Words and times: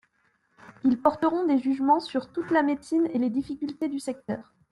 Ils 0.83 0.99
porteront 0.99 1.45
des 1.45 1.59
jugements 1.59 1.99
sur 1.99 2.31
toute 2.33 2.49
la 2.49 2.63
médecine 2.63 3.07
et 3.13 3.19
les 3.19 3.29
difficultés 3.29 3.87
du 3.87 3.99
secteur. 3.99 4.51